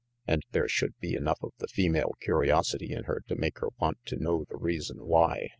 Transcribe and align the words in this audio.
And 0.25 0.41
there 0.51 0.67
should 0.67 0.97
be 0.99 1.09
RANGY 1.09 1.19
PETE 1.19 1.19
33 1.19 1.21
enough 1.21 1.43
of 1.43 1.51
the 1.59 1.67
female 1.67 2.15
curiosity 2.21 2.91
in 2.91 3.03
her 3.03 3.21
to 3.27 3.35
make 3.35 3.59
her 3.59 3.67
want 3.79 4.03
to 4.07 4.15
know 4.15 4.45
the 4.49 4.57
reason 4.57 5.05
why. 5.05 5.49